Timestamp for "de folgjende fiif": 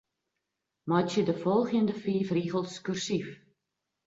1.27-2.29